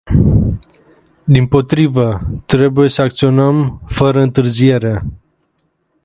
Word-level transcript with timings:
Dimpotrivă, 1.25 2.21
trebuie 2.45 2.89
să 2.89 3.01
acționăm 3.01 3.81
fără 3.87 4.19
întârziere. 4.21 5.03